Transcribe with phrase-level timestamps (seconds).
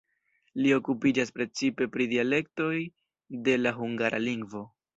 [0.61, 2.73] Li okupiĝas precipe pri dialektoj
[3.49, 4.67] de la hungara lingvo.